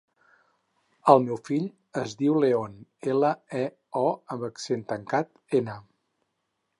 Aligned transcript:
El 1.13 1.19
meu 1.25 1.37
fill 1.49 1.67
es 2.01 2.15
diu 2.21 2.39
León: 2.45 2.79
ela, 3.13 3.31
e, 3.61 3.63
o 4.01 4.07
amb 4.37 4.47
accent 4.51 4.87
tancat, 4.93 5.31
ena. 5.61 5.77